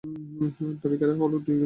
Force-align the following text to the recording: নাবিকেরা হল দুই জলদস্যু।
নাবিকেরা 0.03 1.13
হল 1.13 1.33
দুই 1.37 1.39
জলদস্যু। 1.39 1.59